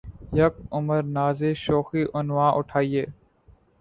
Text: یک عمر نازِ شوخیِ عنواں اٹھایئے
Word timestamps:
یک 0.33 0.53
عمر 0.71 1.01
نازِ 1.15 1.39
شوخیِ 1.55 2.03
عنواں 2.13 2.51
اٹھایئے 2.57 3.05